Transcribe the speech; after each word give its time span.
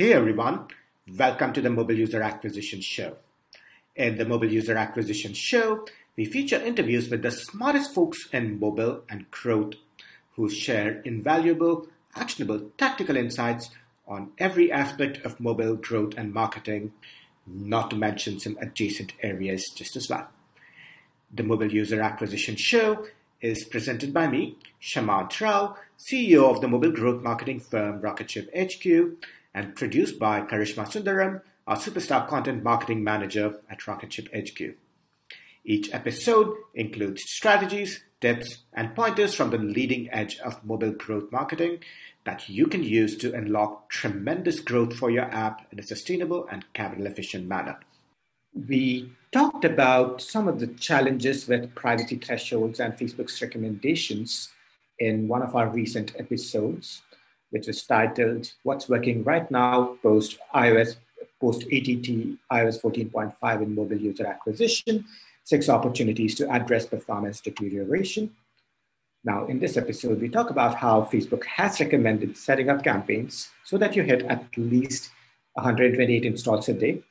Hey 0.00 0.14
everyone, 0.14 0.68
welcome 1.18 1.52
to 1.52 1.60
the 1.60 1.68
Mobile 1.68 1.98
User 1.98 2.22
Acquisition 2.22 2.80
Show. 2.80 3.18
In 3.94 4.16
the 4.16 4.24
Mobile 4.24 4.50
User 4.50 4.74
Acquisition 4.74 5.34
Show, 5.34 5.86
we 6.16 6.24
feature 6.24 6.56
interviews 6.56 7.10
with 7.10 7.20
the 7.20 7.30
smartest 7.30 7.92
folks 7.92 8.26
in 8.32 8.58
mobile 8.58 9.02
and 9.10 9.30
growth 9.30 9.74
who 10.36 10.48
share 10.48 11.02
invaluable, 11.02 11.86
actionable, 12.16 12.70
tactical 12.78 13.14
insights 13.14 13.68
on 14.08 14.32
every 14.38 14.72
aspect 14.72 15.22
of 15.22 15.38
mobile 15.38 15.76
growth 15.76 16.14
and 16.16 16.32
marketing, 16.32 16.94
not 17.46 17.90
to 17.90 17.96
mention 17.96 18.40
some 18.40 18.56
adjacent 18.58 19.12
areas 19.22 19.68
just 19.76 19.96
as 19.96 20.08
well. 20.08 20.28
The 21.30 21.42
Mobile 21.42 21.74
User 21.74 22.00
Acquisition 22.00 22.56
Show 22.56 23.04
is 23.42 23.66
presented 23.66 24.14
by 24.14 24.28
me, 24.28 24.56
Shamanth 24.80 25.38
Rao, 25.42 25.76
CEO 25.98 26.50
of 26.50 26.62
the 26.62 26.68
mobile 26.68 26.90
growth 26.90 27.22
marketing 27.22 27.60
firm 27.60 28.00
Rocketship 28.00 28.48
HQ, 28.56 29.18
and 29.54 29.74
produced 29.74 30.18
by 30.18 30.40
Karishma 30.42 30.86
Sundaram, 30.86 31.42
our 31.66 31.76
superstar 31.76 32.26
content 32.26 32.62
marketing 32.62 33.04
manager 33.04 33.56
at 33.68 33.86
Rocketship 33.86 34.28
HQ. 34.34 34.76
Each 35.64 35.92
episode 35.92 36.56
includes 36.74 37.22
strategies, 37.26 38.00
tips, 38.20 38.58
and 38.72 38.94
pointers 38.94 39.34
from 39.34 39.50
the 39.50 39.58
leading 39.58 40.10
edge 40.10 40.38
of 40.38 40.64
mobile 40.64 40.92
growth 40.92 41.30
marketing 41.30 41.80
that 42.24 42.48
you 42.48 42.66
can 42.66 42.82
use 42.82 43.16
to 43.18 43.34
unlock 43.34 43.88
tremendous 43.90 44.60
growth 44.60 44.94
for 44.94 45.10
your 45.10 45.24
app 45.24 45.66
in 45.72 45.78
a 45.78 45.82
sustainable 45.82 46.46
and 46.50 46.64
capital 46.72 47.06
efficient 47.06 47.46
manner. 47.46 47.78
We 48.54 49.12
talked 49.32 49.64
about 49.64 50.20
some 50.20 50.48
of 50.48 50.60
the 50.60 50.66
challenges 50.66 51.46
with 51.46 51.74
privacy 51.74 52.16
thresholds 52.16 52.80
and 52.80 52.94
Facebook's 52.94 53.40
recommendations 53.40 54.48
in 54.98 55.28
one 55.28 55.42
of 55.42 55.54
our 55.54 55.68
recent 55.68 56.14
episodes 56.18 57.02
which 57.50 57.68
is 57.68 57.82
titled 57.82 58.52
What's 58.62 58.88
Working 58.88 59.22
Right 59.24 59.50
Now 59.50 59.96
Post 60.02 60.38
iOS 60.54 60.96
Post 61.40 61.62
ATT 61.62 62.36
iOS 62.52 62.80
14.5 62.80 63.62
in 63.62 63.74
Mobile 63.74 63.96
User 63.96 64.26
Acquisition, 64.26 65.06
Six 65.44 65.68
Opportunities 65.68 66.34
to 66.36 66.48
Address 66.50 66.86
Performance 66.86 67.40
Deterioration. 67.40 68.36
Now, 69.24 69.46
in 69.46 69.58
this 69.58 69.76
episode, 69.76 70.20
we 70.20 70.28
talk 70.28 70.50
about 70.50 70.76
how 70.76 71.02
Facebook 71.02 71.44
has 71.44 71.80
recommended 71.80 72.36
setting 72.36 72.68
up 72.68 72.84
campaigns 72.84 73.50
so 73.64 73.78
that 73.78 73.96
you 73.96 74.02
hit 74.02 74.22
at 74.24 74.44
least 74.56 75.10
128 75.54 76.24
installs 76.24 76.68
a 76.68 76.74
day, 76.74 77.02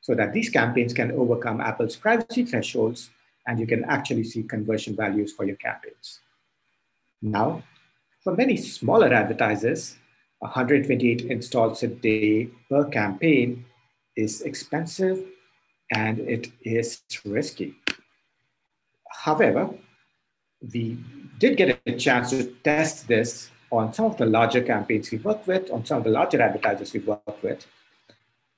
so 0.00 0.14
that 0.14 0.32
these 0.32 0.50
campaigns 0.50 0.92
can 0.92 1.12
overcome 1.12 1.60
Apple's 1.60 1.96
privacy 1.96 2.44
thresholds 2.44 3.10
and 3.46 3.58
you 3.58 3.66
can 3.66 3.84
actually 3.84 4.24
see 4.24 4.42
conversion 4.42 4.94
values 4.94 5.32
for 5.32 5.44
your 5.44 5.56
campaigns. 5.56 6.20
Now, 7.22 7.62
for 8.22 8.34
many 8.34 8.56
smaller 8.56 9.12
advertisers, 9.12 9.96
128 10.40 11.22
installs 11.22 11.82
a 11.82 11.88
day 11.88 12.48
per 12.68 12.84
campaign 12.84 13.64
is 14.16 14.42
expensive 14.42 15.24
and 15.94 16.18
it 16.20 16.52
is 16.62 17.02
risky. 17.24 17.74
However, 19.10 19.70
we 20.72 20.98
did 21.38 21.56
get 21.56 21.80
a 21.86 21.92
chance 21.96 22.30
to 22.30 22.44
test 22.64 23.08
this 23.08 23.50
on 23.70 23.92
some 23.92 24.06
of 24.06 24.16
the 24.16 24.26
larger 24.26 24.62
campaigns 24.62 25.10
we 25.10 25.18
work 25.18 25.46
with, 25.46 25.70
on 25.70 25.84
some 25.84 25.98
of 25.98 26.04
the 26.04 26.10
larger 26.10 26.40
advertisers 26.40 26.92
we 26.92 27.00
work 27.00 27.42
with, 27.42 27.66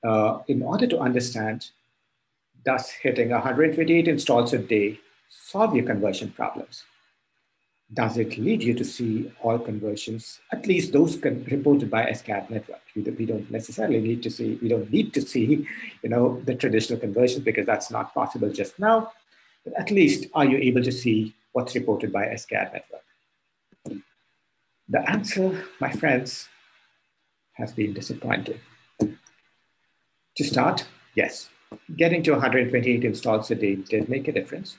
uh, 0.03 0.39
in 0.47 0.61
order 0.61 0.87
to 0.87 0.99
understand 0.99 1.69
does 2.63 2.89
hitting 2.91 3.29
128 3.29 4.07
installs 4.07 4.53
a 4.53 4.57
day 4.57 4.99
solve 5.29 5.75
your 5.75 5.85
conversion 5.85 6.31
problems? 6.31 6.83
Does 7.93 8.17
it 8.17 8.37
lead 8.37 8.63
you 8.63 8.73
to 8.75 8.85
see 8.85 9.31
all 9.41 9.59
conversions, 9.59 10.39
at 10.51 10.65
least 10.65 10.93
those 10.93 11.17
con- 11.17 11.45
reported 11.51 11.91
by 11.91 12.05
SKAdNetwork? 12.05 12.79
We, 12.95 13.01
we 13.01 13.25
don't 13.25 13.51
necessarily 13.51 13.99
need 13.99 14.23
to 14.23 14.29
see, 14.29 14.57
we 14.61 14.69
don't 14.69 14.89
need 14.89 15.13
to 15.13 15.21
see, 15.21 15.67
you 16.01 16.09
know, 16.09 16.41
the 16.45 16.55
traditional 16.55 16.99
conversions 16.99 17.43
because 17.43 17.65
that's 17.65 17.91
not 17.91 18.13
possible 18.13 18.49
just 18.49 18.79
now. 18.79 19.11
But 19.65 19.73
at 19.77 19.91
least 19.91 20.27
are 20.33 20.45
you 20.45 20.57
able 20.57 20.83
to 20.83 20.91
see 20.91 21.35
what's 21.51 21.75
reported 21.75 22.13
by 22.13 22.27
SKAdNetwork? 22.27 24.01
The 24.87 25.09
answer, 25.09 25.65
my 25.81 25.91
friends, 25.91 26.47
has 27.53 27.73
been 27.73 27.93
disappointing. 27.93 28.59
To 28.99 30.43
start, 30.45 30.87
yes, 31.13 31.49
getting 31.97 32.23
to 32.23 32.31
128 32.31 33.03
installs 33.03 33.51
a 33.51 33.55
day 33.55 33.75
did 33.75 34.07
make 34.07 34.29
a 34.29 34.31
difference. 34.31 34.77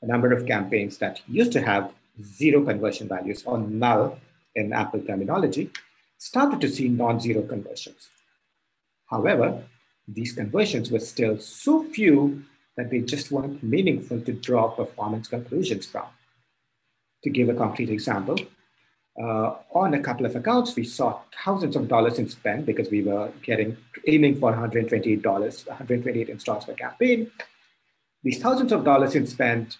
A 0.00 0.06
number 0.06 0.32
of 0.32 0.46
campaigns 0.46 0.98
that 0.98 1.20
used 1.28 1.52
to 1.52 1.62
have 1.62 1.92
zero 2.22 2.64
conversion 2.64 3.08
values 3.08 3.42
or 3.44 3.58
null 3.58 4.18
in 4.54 4.72
Apple 4.72 5.00
terminology, 5.00 5.70
started 6.18 6.60
to 6.60 6.68
see 6.68 6.88
non-zero 6.88 7.42
conversions. 7.42 8.08
However, 9.06 9.62
these 10.08 10.32
conversions 10.32 10.90
were 10.90 11.00
still 11.00 11.38
so 11.38 11.84
few 11.84 12.44
that 12.76 12.90
they 12.90 13.00
just 13.00 13.30
weren't 13.30 13.62
meaningful 13.62 14.20
to 14.20 14.32
draw 14.32 14.68
performance 14.68 15.28
conclusions 15.28 15.86
from. 15.86 16.06
To 17.24 17.30
give 17.30 17.48
a 17.48 17.54
concrete 17.54 17.90
example, 17.90 18.36
uh, 19.20 19.54
on 19.72 19.94
a 19.94 20.00
couple 20.00 20.26
of 20.26 20.36
accounts, 20.36 20.76
we 20.76 20.84
saw 20.84 21.20
thousands 21.44 21.74
of 21.74 21.88
dollars 21.88 22.18
in 22.18 22.28
spend 22.28 22.66
because 22.66 22.90
we 22.90 23.02
were 23.02 23.32
getting 23.42 23.76
aiming 24.06 24.38
for 24.38 24.52
$128, 24.52 25.22
128 25.24 26.28
installs 26.28 26.66
per 26.66 26.74
campaign. 26.74 27.30
These 28.22 28.40
thousands 28.42 28.72
of 28.72 28.84
dollars 28.84 29.14
in 29.14 29.26
spend 29.26 29.76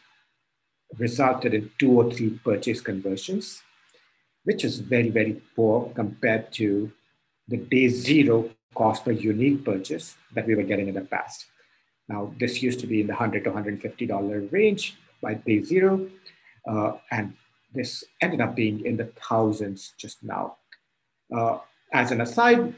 resulted 0.99 1.55
in 1.55 1.71
two 1.79 1.93
or 1.93 2.11
three 2.11 2.31
purchase 2.45 2.81
conversions, 2.81 3.63
which 4.45 4.65
is 4.65 4.79
very, 4.79 5.11
very 5.11 5.43
poor 5.55 5.91
compared 5.95 6.53
to 6.53 6.91
the 7.49 7.57
day 7.57 7.89
zero 7.89 8.51
cost 8.75 9.05
per 9.05 9.11
unique 9.11 9.65
purchase 9.65 10.17
that 10.35 10.47
we 10.47 10.55
were 10.55 10.63
getting 10.63 10.89
in 10.89 10.95
the 10.95 11.01
past. 11.01 11.47
Now, 12.09 12.33
this 12.39 12.63
used 12.63 12.81
to 12.81 12.87
be 12.87 13.01
in 13.01 13.07
the 13.07 13.15
100 13.15 13.45
to 13.45 13.51
$150 13.51 14.53
range 14.53 14.97
by 15.21 15.35
day 15.35 15.61
zero, 15.61 16.09
uh, 16.69 16.93
and 17.11 17.35
this 17.75 18.05
ended 18.21 18.41
up 18.41 18.55
being 18.55 18.85
in 18.85 18.97
the 18.97 19.11
thousands 19.29 19.93
just 19.99 20.23
now. 20.23 20.57
Uh, 21.35 21.59
as 21.93 22.13
an 22.13 22.21
aside, 22.21 22.75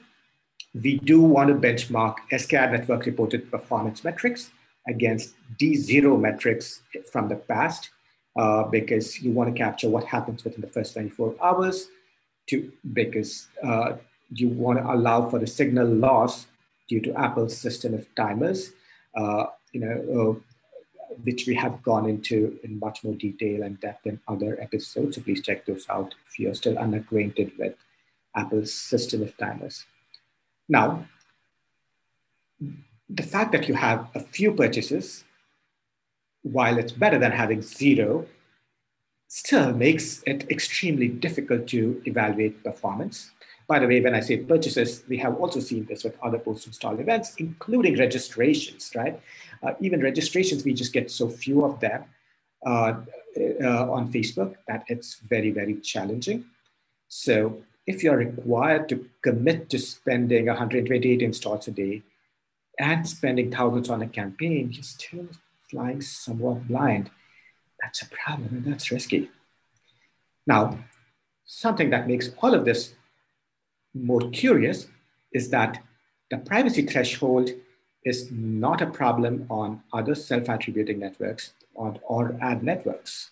we 0.74 0.98
do 0.98 1.20
want 1.20 1.48
to 1.48 1.54
benchmark 1.54 2.16
SKAdNetwork 2.32 3.04
reported 3.06 3.50
performance 3.50 4.04
metrics 4.04 4.50
against 4.86 5.34
D0 5.60 6.20
metrics 6.20 6.82
from 7.12 7.28
the 7.28 7.36
past 7.36 7.90
uh, 8.38 8.62
because 8.62 9.20
you 9.20 9.32
want 9.32 9.52
to 9.52 9.58
capture 9.58 9.88
what 9.88 10.04
happens 10.04 10.44
within 10.44 10.60
the 10.60 10.68
first 10.68 10.92
24 10.92 11.34
hours 11.42 11.88
to 12.46 12.72
because 12.92 13.48
uh, 13.64 13.96
you 14.30 14.48
want 14.48 14.78
to 14.78 14.84
allow 14.88 15.28
for 15.28 15.40
the 15.40 15.46
signal 15.46 15.88
loss 15.88 16.46
due 16.88 17.00
to 17.00 17.12
Apple's 17.18 17.56
system 17.56 17.94
of 17.94 18.06
timers, 18.14 18.70
uh, 19.16 19.46
you 19.72 19.80
know, 19.80 20.38
uh, 20.38 21.12
which 21.24 21.48
we 21.48 21.54
have 21.56 21.82
gone 21.82 22.08
into 22.08 22.60
in 22.62 22.78
much 22.78 23.02
more 23.02 23.14
detail 23.14 23.64
and 23.64 23.80
depth 23.80 24.06
in 24.06 24.20
other 24.28 24.56
episodes. 24.60 25.16
So 25.16 25.22
please 25.22 25.42
check 25.42 25.66
those 25.66 25.86
out 25.90 26.14
if 26.28 26.38
you're 26.38 26.54
still 26.54 26.78
unacquainted 26.78 27.52
with 27.58 27.74
Apple's 28.36 28.72
system 28.72 29.20
of 29.22 29.36
timers. 29.36 29.84
Now, 30.68 31.06
the 33.08 33.22
fact 33.22 33.50
that 33.50 33.68
you 33.68 33.74
have 33.74 34.08
a 34.14 34.20
few 34.20 34.52
purchases 34.52 35.24
while 36.42 36.78
it's 36.78 36.92
better 36.92 37.18
than 37.18 37.32
having 37.32 37.62
zero, 37.62 38.26
still 39.28 39.72
makes 39.72 40.22
it 40.26 40.50
extremely 40.50 41.08
difficult 41.08 41.66
to 41.68 42.02
evaluate 42.06 42.64
performance. 42.64 43.30
By 43.66 43.78
the 43.78 43.86
way, 43.86 44.00
when 44.00 44.14
I 44.14 44.20
say 44.20 44.38
purchases, 44.38 45.02
we 45.08 45.18
have 45.18 45.36
also 45.36 45.60
seen 45.60 45.84
this 45.84 46.02
with 46.02 46.18
other 46.22 46.38
post-install 46.38 46.98
events, 46.98 47.34
including 47.36 47.98
registrations, 47.98 48.90
right? 48.94 49.20
Uh, 49.62 49.74
even 49.80 50.00
registrations, 50.00 50.64
we 50.64 50.72
just 50.72 50.94
get 50.94 51.10
so 51.10 51.28
few 51.28 51.64
of 51.64 51.78
them 51.80 52.04
uh, 52.64 52.94
uh, 53.62 53.92
on 53.92 54.10
Facebook 54.10 54.54
that 54.66 54.84
it's 54.88 55.16
very, 55.16 55.50
very 55.50 55.74
challenging. 55.74 56.46
So 57.08 57.62
if 57.86 58.02
you're 58.02 58.16
required 58.16 58.88
to 58.88 59.06
commit 59.22 59.68
to 59.70 59.78
spending 59.78 60.46
128 60.46 61.20
installs 61.20 61.68
a 61.68 61.70
day 61.70 62.02
and 62.78 63.06
spending 63.06 63.50
thousands 63.50 63.90
on 63.90 64.00
a 64.00 64.08
campaign, 64.08 64.70
you're 64.72 64.82
still 64.82 65.28
flying 65.70 66.00
somewhat 66.00 66.66
blind. 66.68 67.10
That's 67.82 68.02
a 68.02 68.08
problem 68.08 68.48
and 68.56 68.64
that's 68.64 68.90
risky. 68.90 69.30
Now, 70.46 70.78
something 71.44 71.90
that 71.90 72.08
makes 72.08 72.30
all 72.42 72.54
of 72.54 72.64
this 72.64 72.94
more 73.94 74.30
curious 74.30 74.88
is 75.32 75.50
that 75.50 75.82
the 76.30 76.38
privacy 76.38 76.82
threshold 76.86 77.50
is 78.04 78.30
not 78.30 78.80
a 78.80 78.86
problem 78.86 79.46
on 79.50 79.82
other 79.92 80.14
self-attributing 80.14 80.98
networks 80.98 81.52
or, 81.74 81.96
or 82.06 82.36
ad 82.40 82.62
networks. 82.62 83.30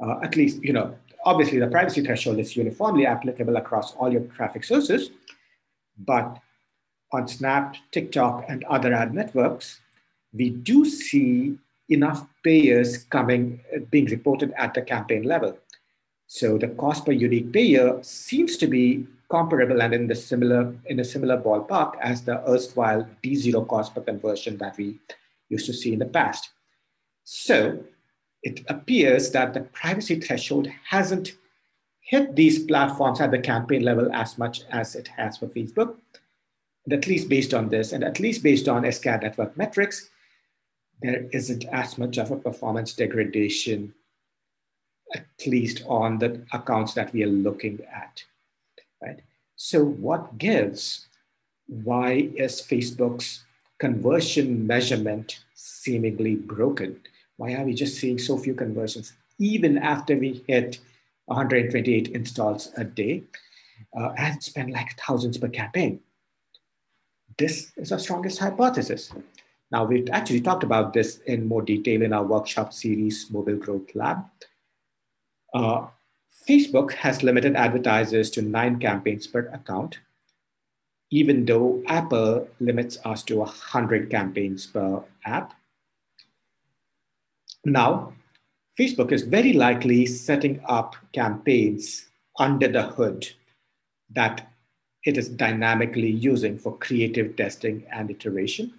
Uh, 0.00 0.18
at 0.22 0.36
least, 0.36 0.62
you 0.62 0.72
know, 0.72 0.96
obviously 1.24 1.58
the 1.58 1.66
privacy 1.66 2.02
threshold 2.02 2.38
is 2.38 2.56
uniformly 2.56 3.06
applicable 3.06 3.56
across 3.56 3.94
all 3.94 4.12
your 4.12 4.22
traffic 4.22 4.64
sources, 4.64 5.10
but 5.98 6.38
on 7.12 7.28
Snap, 7.28 7.76
TikTok, 7.92 8.44
and 8.48 8.64
other 8.64 8.92
ad 8.92 9.14
networks, 9.14 9.80
we 10.34 10.50
do 10.50 10.84
see 10.84 11.56
enough 11.88 12.26
payers 12.42 12.98
coming, 13.04 13.60
uh, 13.74 13.80
being 13.90 14.06
reported 14.06 14.52
at 14.56 14.74
the 14.74 14.82
campaign 14.82 15.22
level. 15.22 15.56
So 16.26 16.58
the 16.58 16.68
cost 16.68 17.06
per 17.06 17.12
unique 17.12 17.52
payer 17.52 18.02
seems 18.02 18.56
to 18.56 18.66
be 18.66 19.06
comparable 19.30 19.82
and 19.82 19.94
in 19.94 20.06
the 20.06 20.14
similar 20.14 20.74
in 20.86 21.00
a 21.00 21.04
similar 21.04 21.40
ballpark 21.40 21.96
as 22.00 22.22
the 22.22 22.36
erstwhile 22.48 23.08
D0 23.22 23.66
cost 23.68 23.94
per 23.94 24.00
conversion 24.00 24.58
that 24.58 24.76
we 24.76 24.98
used 25.48 25.66
to 25.66 25.72
see 25.72 25.92
in 25.92 25.98
the 25.98 26.06
past. 26.06 26.50
So 27.24 27.84
it 28.42 28.60
appears 28.68 29.30
that 29.30 29.54
the 29.54 29.60
privacy 29.60 30.20
threshold 30.20 30.68
hasn't 30.88 31.32
hit 32.00 32.36
these 32.36 32.64
platforms 32.64 33.20
at 33.20 33.30
the 33.30 33.38
campaign 33.38 33.82
level 33.82 34.12
as 34.12 34.36
much 34.38 34.62
as 34.70 34.94
it 34.94 35.08
has 35.08 35.38
for 35.38 35.46
Facebook. 35.46 35.96
And 36.84 36.92
at 36.92 37.06
least 37.06 37.30
based 37.30 37.54
on 37.54 37.70
this, 37.70 37.92
and 37.92 38.04
at 38.04 38.20
least 38.20 38.42
based 38.42 38.68
on 38.68 38.82
SKAdNetwork 38.82 39.56
metrics, 39.56 40.10
there 41.04 41.28
isn't 41.32 41.66
as 41.66 41.98
much 41.98 42.16
of 42.16 42.30
a 42.30 42.36
performance 42.36 42.94
degradation, 42.94 43.92
at 45.14 45.26
least 45.46 45.82
on 45.86 46.18
the 46.18 46.40
accounts 46.50 46.94
that 46.94 47.12
we 47.12 47.22
are 47.22 47.26
looking 47.44 47.78
at. 47.94 48.24
Right? 49.02 49.20
So, 49.54 49.84
what 49.84 50.38
gives? 50.38 51.06
Why 51.66 52.30
is 52.36 52.62
Facebook's 52.62 53.44
conversion 53.78 54.66
measurement 54.66 55.44
seemingly 55.54 56.36
broken? 56.36 57.00
Why 57.36 57.52
are 57.52 57.64
we 57.64 57.74
just 57.74 57.98
seeing 57.98 58.18
so 58.18 58.38
few 58.38 58.54
conversions, 58.54 59.12
even 59.38 59.76
after 59.76 60.16
we 60.16 60.42
hit 60.46 60.78
128 61.26 62.08
installs 62.08 62.72
a 62.78 62.84
day 62.84 63.24
uh, 63.98 64.12
and 64.16 64.42
spend 64.42 64.72
like 64.72 64.98
thousands 64.98 65.36
per 65.36 65.48
campaign? 65.48 66.00
This 67.36 67.72
is 67.76 67.92
our 67.92 67.98
strongest 67.98 68.38
hypothesis. 68.38 69.12
Now, 69.74 69.84
we've 69.84 70.08
actually 70.12 70.40
talked 70.40 70.62
about 70.62 70.92
this 70.92 71.18
in 71.26 71.48
more 71.48 71.60
detail 71.60 72.02
in 72.02 72.12
our 72.12 72.22
workshop 72.22 72.72
series, 72.72 73.28
Mobile 73.32 73.56
Growth 73.56 73.92
Lab. 73.96 74.24
Uh, 75.52 75.88
Facebook 76.48 76.92
has 76.92 77.24
limited 77.24 77.56
advertisers 77.56 78.30
to 78.30 78.42
nine 78.42 78.78
campaigns 78.78 79.26
per 79.26 79.48
account, 79.52 79.98
even 81.10 81.44
though 81.44 81.82
Apple 81.88 82.46
limits 82.60 82.98
us 83.04 83.24
to 83.24 83.38
100 83.38 84.12
campaigns 84.12 84.64
per 84.64 85.02
app. 85.24 85.54
Now, 87.64 88.12
Facebook 88.78 89.10
is 89.10 89.22
very 89.22 89.54
likely 89.54 90.06
setting 90.06 90.60
up 90.66 90.94
campaigns 91.12 92.06
under 92.38 92.68
the 92.68 92.84
hood 92.84 93.28
that 94.10 94.52
it 95.04 95.18
is 95.18 95.28
dynamically 95.28 96.10
using 96.10 96.58
for 96.58 96.78
creative 96.78 97.34
testing 97.34 97.84
and 97.92 98.08
iteration. 98.08 98.72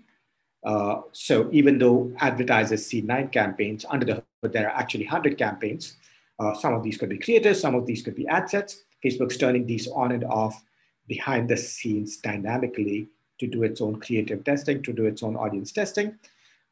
Uh, 0.66 1.02
so 1.12 1.48
even 1.52 1.78
though 1.78 2.12
advertisers 2.20 2.86
see 2.86 3.02
nine 3.02 3.30
campaigns 3.30 3.86
under 3.88 4.06
the 4.06 4.24
hood, 4.42 4.52
there 4.52 4.68
are 4.70 4.76
actually 4.76 5.06
100 5.06 5.38
campaigns. 5.38 5.98
Uh, 6.40 6.54
some 6.56 6.74
of 6.74 6.84
these 6.84 6.98
could 6.98 7.10
be 7.10 7.20
creators, 7.20 7.62
some 7.62 7.76
of 7.76 7.86
these 7.86 8.02
could 8.02 8.16
be 8.16 8.28
ad 8.28 8.50
sets. 8.50 8.84
Facebook's 9.04 9.38
turning 9.38 9.68
these 9.68 9.88
on 9.88 10.12
and 10.12 10.24
off 10.24 10.64
behind 11.08 11.48
the 11.48 11.56
scenes 11.56 12.18
dynamically 12.18 13.08
to 13.40 13.46
do 13.46 13.64
its 13.64 13.80
own 13.80 14.00
creative 14.00 14.44
testing, 14.44 14.82
to 14.82 14.92
do 14.92 15.06
its 15.06 15.22
own 15.22 15.36
audience 15.36 15.72
testing 15.72 16.18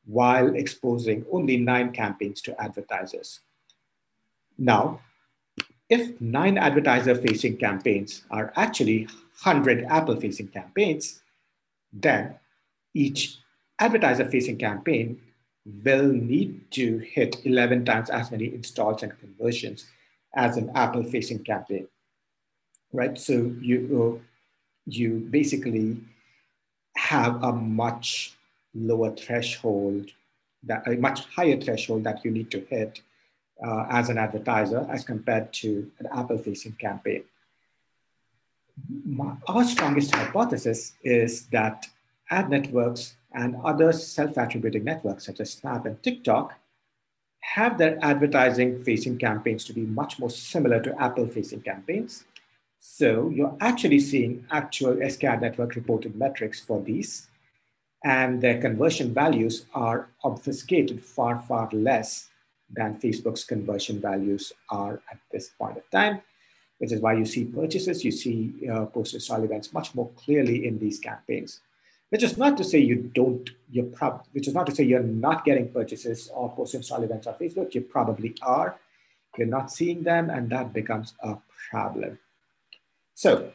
while 0.06 0.56
exposing 0.56 1.25
only 1.31 1.57
nine 1.57 1.92
campaigns 1.92 2.42
to 2.42 2.62
advertisers. 2.62 3.40
Now, 4.57 5.00
if 5.90 6.19
nine 6.19 6.57
advertiser 6.57 7.16
facing 7.16 7.57
campaigns 7.57 8.24
are 8.31 8.51
actually 8.56 9.06
100 9.44 9.86
Apple 9.86 10.19
facing 10.19 10.48
campaigns, 10.48 11.22
then 11.92 12.36
each 12.94 13.38
advertiser 13.80 14.30
facing 14.30 14.58
campaign 14.58 15.20
will 15.66 16.08
need 16.08 16.70
to 16.72 16.98
hit 17.00 17.38
11 17.46 17.86
times 17.86 18.10
as 18.10 18.31
many 18.31 18.54
installs 18.54 19.04
and 19.04 19.18
conversions 19.20 19.86
as 20.36 20.58
an 20.58 20.72
Apple 20.75 21.04
facing 21.04 21.44
campaign. 21.44 21.88
Right? 22.92 23.18
So 23.18 23.56
you, 23.62 24.22
you 24.86 25.28
basically 25.30 25.98
have 26.96 27.42
a 27.44 27.52
much 27.52 28.36
lower 28.74 29.16
threshold, 29.16 30.12
that 30.64 30.88
a 30.88 30.96
much 30.98 31.26
higher 31.26 31.60
threshold 31.60 32.04
that 32.04 32.24
you 32.24 32.31
need 32.31 32.52
to 32.52 32.62
hit 32.69 33.02
uh, 33.66 33.86
as 33.90 34.10
an 34.10 34.18
advertiser 34.18 34.88
as 34.90 35.04
compared 35.04 35.54
to 35.54 35.92
an 36.00 36.08
Apple 36.14 36.38
facing 36.38 36.74
campaign. 36.74 37.24
My, 39.06 39.36
our 39.48 39.64
strongest 39.64 40.14
hypothesis 40.14 40.94
is 41.04 41.46
that 41.48 41.86
ad 42.30 42.50
networks 42.50 43.16
and 43.33 43.56
other 43.63 43.91
self 43.91 44.38
attributing 44.38 44.83
networks 44.83 45.25
such 45.25 45.39
as 45.39 45.51
Snap 45.51 45.85
and 45.85 46.01
TikTok 46.03 46.53
have 47.41 47.77
their 47.77 47.97
advertising 48.01 48.83
facing 48.83 49.18
campaigns 49.18 49.65
to 49.65 49.74
be 49.74 49.81
much 49.81 50.19
more 50.19 50.30
similar 50.30 50.81
to 50.81 51.01
Apple 51.01 51.27
facing 51.27 51.62
campaigns. 51.62 52.24
So 52.80 53.30
you're 53.30 53.56
actually 53.59 54.00
seeing 54.00 54.45
actual 54.51 54.95
SKAdNetwork 54.95 55.75
reported 55.75 56.15
metrics 56.15 56.59
for 56.59 56.81
these 56.81 57.27
and 58.03 58.41
their 58.41 58.59
conversion 58.59 59.13
values 59.13 59.65
are 59.74 60.09
obfuscated 60.24 61.01
far, 61.01 61.39
far 61.47 61.69
less 61.71 62.30
than 62.69 63.00
Facebook's 63.00 63.44
conversion 63.44 64.01
values 64.01 64.51
are 64.69 65.01
at 65.12 65.19
this 65.31 65.50
point 65.50 65.77
of 65.77 65.89
time, 65.89 66.21
which 66.80 66.91
is 66.91 67.00
why 67.00 67.13
you 67.13 67.25
see 67.25 67.45
purchases, 67.45 68.03
you 68.03 68.12
see 68.12 68.69
uh, 68.69 68.85
post-install 68.85 69.44
events 69.44 69.74
much 69.74 69.95
more 69.95 70.09
clearly 70.18 70.65
in 70.68 70.80
these 70.80 71.00
campaigns. 71.00 71.62
Which 72.13 72.21
is 72.21 72.38
not 72.38 72.57
to 72.57 72.63
say 72.63 72.77
you 72.77 73.10
don't, 73.15 73.50
you're 73.71 73.86
prob- 73.86 74.27
which 74.33 74.48
is 74.48 74.54
not 74.54 74.68
to 74.68 74.75
say 74.75 74.83
you're 74.83 75.01
not 75.01 75.44
getting 75.45 75.69
purchases 75.69 76.30
or 76.31 76.54
post-install 76.54 77.01
events 77.01 77.25
on 77.25 77.33
Facebook. 77.42 77.74
You 77.74 77.81
probably 77.81 78.36
are. 78.44 78.77
You're 79.36 79.48
not 79.48 79.71
seeing 79.71 80.04
them, 80.04 80.30
and 80.30 80.48
that 80.51 80.74
becomes 80.74 81.15
a 81.24 81.38
problem. 81.71 82.19
So, 83.15 83.51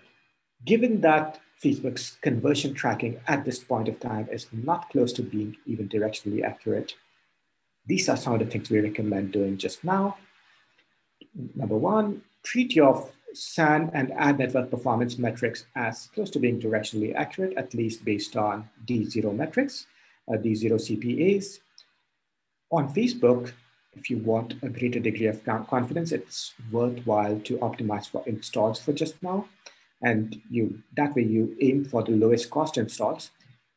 given 0.65 1.03
that 1.03 1.39
Facebook's 1.63 2.19
conversion 2.21 2.75
tracking 2.75 3.21
at 3.29 3.45
this 3.45 3.61
point 3.61 3.87
of 3.87 4.01
time 4.01 4.27
is 4.33 4.49
not 4.53 4.91
close 4.91 5.13
to 5.13 5.23
being 5.23 5.57
even 5.65 5.89
directionally 5.89 6.43
accurate. 6.43 6.95
These 7.87 8.09
are 8.09 8.17
some 8.17 8.33
of 8.33 8.41
the 8.41 8.47
things 8.47 8.71
we 8.71 8.81
recommend 8.81 9.31
doing 9.31 9.57
just 9.57 9.85
now. 9.85 10.17
Number 11.55 11.77
one, 11.77 12.23
treat 12.43 12.75
your 12.75 13.09
SAN 13.35 13.91
and 13.95 14.13
ad 14.13 14.39
network 14.39 14.71
performance 14.71 15.19
metrics 15.19 15.67
as 15.77 16.09
close 16.15 16.31
to 16.31 16.39
being 16.39 16.61
directionally 16.61 17.15
accurate, 17.15 17.57
at 17.57 17.75
least 17.75 18.05
based 18.05 18.37
on 18.37 18.69
D0 18.87 19.35
metrics, 19.35 19.87
uh, 20.29 20.37
D0 20.37 20.73
CPAs. 20.75 21.61
On 22.71 22.93
Facebook, 22.93 23.53
if 23.95 24.11
you 24.11 24.19
want 24.19 24.55
a 24.63 24.69
greater 24.69 25.01
degree 25.01 25.27
of 25.27 25.45
confidence, 25.45 26.13
it's 26.13 26.55
worthwhile 26.71 27.41
to 27.41 27.59
optimize 27.59 28.09
for 28.09 28.23
installs 28.27 28.81
for 28.81 28.93
just 28.93 29.23
now. 29.23 29.49
And 30.01 30.41
you 30.49 30.83
that 30.97 31.17
way 31.17 31.23
you 31.25 31.57
aim 31.61 31.85
for 31.85 32.05
the 32.05 32.13
lowest 32.13 32.51
cost 32.51 32.79
installs. 32.79 33.31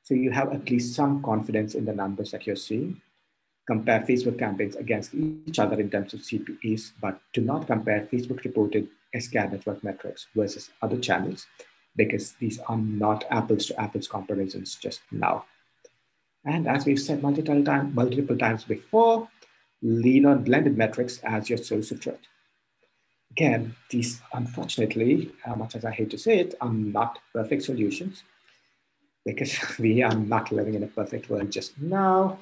So 0.04 0.14
you 0.14 0.32
have 0.32 0.52
at 0.54 0.70
least 0.70 0.96
some 0.96 1.24
confidence 1.24 1.74
in 1.74 1.86
the 1.86 1.94
numbers 1.94 2.32
that 2.32 2.46
you're 2.46 2.56
seeing. 2.56 3.02
Compare 3.66 4.02
facebook 4.02 4.38
campaigns 4.38 4.76
against 4.76 5.14
each 5.14 5.58
other 5.58 5.80
in 5.80 5.90
terms 5.90 6.14
of 6.14 6.20
cpas 6.22 6.92
but 7.00 7.22
do 7.32 7.42
not 7.42 7.68
compare 7.68 8.08
facebook 8.12 8.44
reported 8.44 8.88
SKAdNetwork 9.20 9.84
metrics 9.84 10.28
versus 10.36 10.70
other 10.82 10.98
channels 10.98 11.48
because 11.96 12.34
these 12.34 12.60
are 12.60 12.78
not 12.78 13.26
apples 13.30 13.66
to 13.68 13.80
apples 13.80 14.08
comparisons 14.08 14.76
just 14.76 15.02
now 15.12 15.46
and 16.46 16.68
as 16.68 16.86
we've 16.86 17.00
said 17.00 17.22
multiple, 17.22 17.64
time, 17.64 17.94
multiple 17.94 18.38
times 18.38 18.64
before 18.64 19.28
lean 19.82 20.26
on 20.26 20.44
blended 20.44 20.78
metrics 20.78 21.20
as 21.24 21.50
your 21.50 21.58
source 21.58 21.92
of 21.92 22.00
truth 22.00 22.28
Again, 23.32 23.76
these, 23.90 24.22
unfortunately, 24.34 25.32
as 25.46 25.58
much 25.58 25.76
as 25.76 25.86
I 25.86 25.92
hate 25.92 26.10
to 26.10 26.18
say 26.18 26.40
it, 26.40 26.56
are 26.60 26.72
not 26.72 27.20
perfect 27.32 27.64
solutions 27.64 28.24
because 29.26 29.58
we 29.80 30.04
are 30.04 30.14
not 30.14 30.52
living 30.52 30.74
in 30.74 30.84
a 30.84 30.88
perfect 30.88 31.30
world 31.30 31.50
just 31.50 31.80
now, 31.80 32.40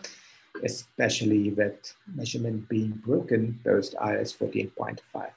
especially 0.64 1.52
with 1.52 1.94
measurement 2.08 2.68
being 2.70 2.92
broken 3.06 3.60
post 3.64 3.94
iOS 4.02 4.36
14.5. 4.36 5.30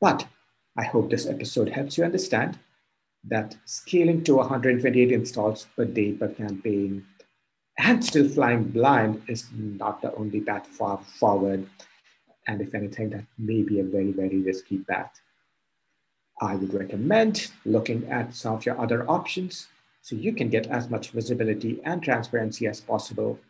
But 0.00 0.26
I 0.76 0.84
hope 0.84 1.10
this 1.10 1.26
episode 1.26 1.70
helps 1.70 1.96
you 1.98 2.04
understand 2.04 2.58
that 3.24 3.56
scaling 3.64 4.22
to 4.24 4.36
128 4.36 5.10
installs 5.10 5.66
per 5.76 5.84
day 5.84 6.12
per 6.12 6.28
campaign 6.28 7.06
and 7.78 8.04
still 8.04 8.28
flying 8.28 8.64
blind 8.64 9.22
is 9.28 9.46
not 9.52 10.00
the 10.00 10.14
only 10.14 10.40
path 10.40 10.66
far 10.66 10.98
forward 11.18 11.66
and 12.46 12.60
if 12.60 12.74
anything, 12.74 13.10
that 13.10 13.24
may 13.38 13.62
be 13.62 13.80
a 13.80 13.84
very, 13.84 14.12
very 14.12 14.38
risky 14.38 14.78
path. 14.78 15.20
I 16.40 16.54
would 16.54 16.72
recommend 16.74 17.50
looking 17.64 18.08
at 18.10 18.34
some 18.34 18.54
of 18.54 18.66
your 18.66 18.80
other 18.80 19.08
options 19.08 19.68
so 20.02 20.14
you 20.14 20.32
can 20.32 20.48
get 20.48 20.66
as 20.68 20.88
much 20.88 21.10
visibility 21.10 21.80
and 21.84 22.02
transparency 22.02 22.66
as 22.66 22.80
possible 22.80 23.40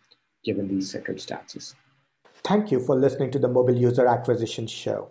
given 0.44 0.68
these 0.68 0.90
circumstances. 0.90 1.74
Thank 2.44 2.70
you 2.70 2.80
for 2.80 2.96
listening 2.96 3.30
to 3.32 3.38
the 3.38 3.48
Mobile 3.48 3.76
User 3.76 4.06
Acquisition 4.06 4.66
Show. 4.66 5.10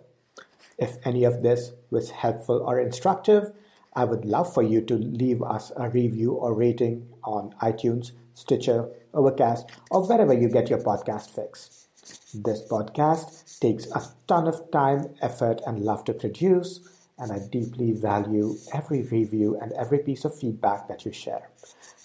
If 0.78 0.98
any 1.04 1.24
of 1.24 1.42
this 1.42 1.72
was 1.90 2.10
helpful 2.10 2.62
or 2.64 2.78
instructive, 2.78 3.52
I 3.94 4.04
would 4.04 4.26
love 4.26 4.52
for 4.52 4.62
you 4.62 4.82
to 4.82 4.94
leave 4.94 5.42
us 5.42 5.72
a 5.76 5.88
review 5.88 6.32
or 6.32 6.52
rating 6.54 7.08
on 7.24 7.54
iTunes, 7.62 8.12
Stitcher, 8.34 8.90
Overcast, 9.14 9.70
or 9.90 10.06
wherever 10.06 10.34
you 10.34 10.48
get 10.50 10.68
your 10.68 10.80
podcast 10.80 11.30
fix. 11.30 11.86
This 12.34 12.62
podcast 12.62 13.58
takes 13.58 13.86
a 13.86 14.02
ton 14.28 14.46
of 14.46 14.70
time, 14.70 15.14
effort, 15.22 15.62
and 15.66 15.80
love 15.80 16.04
to 16.04 16.12
produce, 16.12 16.80
and 17.18 17.32
I 17.32 17.38
deeply 17.50 17.92
value 17.92 18.56
every 18.74 19.02
review 19.02 19.56
and 19.60 19.72
every 19.72 20.00
piece 20.00 20.26
of 20.26 20.38
feedback 20.38 20.88
that 20.88 21.06
you 21.06 21.12
share. 21.12 21.48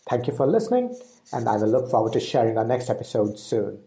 Thank 0.09 0.27
you 0.27 0.33
for 0.33 0.47
listening, 0.47 0.97
and 1.33 1.49
I 1.49 1.57
will 1.57 1.67
look 1.67 1.91
forward 1.91 2.13
to 2.13 2.21
sharing 2.21 2.57
our 2.57 2.65
next 2.65 2.89
episode 2.89 3.37
soon. 3.37 3.79